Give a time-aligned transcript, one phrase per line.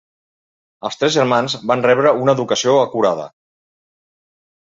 [0.87, 3.27] Els tres germans van rebre una educació acurada.